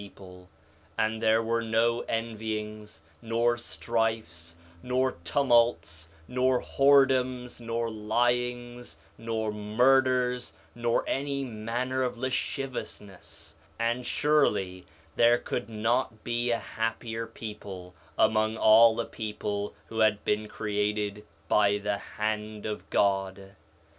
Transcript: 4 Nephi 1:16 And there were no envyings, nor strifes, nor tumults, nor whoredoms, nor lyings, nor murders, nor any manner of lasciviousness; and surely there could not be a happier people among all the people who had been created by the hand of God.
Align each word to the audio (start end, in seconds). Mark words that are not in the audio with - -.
4 0.01 0.07
Nephi 0.07 0.31
1:16 0.33 0.47
And 0.97 1.21
there 1.21 1.43
were 1.43 1.61
no 1.61 1.99
envyings, 2.09 3.03
nor 3.21 3.55
strifes, 3.55 4.55
nor 4.81 5.11
tumults, 5.23 6.09
nor 6.27 6.59
whoredoms, 6.59 7.59
nor 7.61 7.87
lyings, 7.87 8.97
nor 9.19 9.51
murders, 9.53 10.53
nor 10.73 11.03
any 11.07 11.43
manner 11.43 12.01
of 12.01 12.17
lasciviousness; 12.17 13.57
and 13.77 14.03
surely 14.07 14.87
there 15.17 15.37
could 15.37 15.69
not 15.69 16.23
be 16.23 16.49
a 16.49 16.57
happier 16.57 17.27
people 17.27 17.93
among 18.17 18.57
all 18.57 18.95
the 18.95 19.05
people 19.05 19.75
who 19.89 19.99
had 19.99 20.25
been 20.25 20.47
created 20.47 21.27
by 21.47 21.77
the 21.77 21.99
hand 21.99 22.65
of 22.65 22.89
God. 22.89 23.53